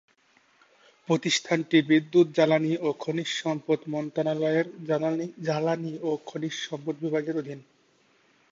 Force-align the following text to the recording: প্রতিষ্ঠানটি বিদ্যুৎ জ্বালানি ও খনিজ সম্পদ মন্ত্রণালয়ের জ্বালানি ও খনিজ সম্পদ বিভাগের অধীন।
প্রতিষ্ঠানটি 1.09 1.77
বিদ্যুৎ 1.89 2.27
জ্বালানি 2.35 2.73
ও 2.77 2.89
খনিজ 2.99 3.29
সম্পদ 3.41 3.79
মন্ত্রণালয়ের 3.87 4.67
জ্বালানি 5.45 5.93
ও 6.01 6.09
খনিজ 6.25 6.55
সম্পদ 6.67 6.95
বিভাগের 7.01 7.35
অধীন। 7.37 7.59